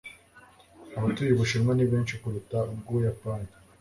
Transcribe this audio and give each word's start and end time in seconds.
Abatuye 0.97 1.31
Ubushinwa 1.33 1.71
ni 1.75 1.85
benshi 1.91 2.15
kuruta 2.21 2.57
ubwUbuyapani 2.71 3.49